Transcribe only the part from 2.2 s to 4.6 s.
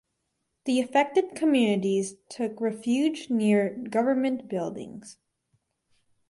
took refuge near government